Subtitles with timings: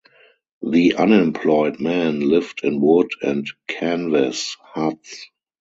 [0.63, 5.29] The unemployed men lived in wood and canvas huts.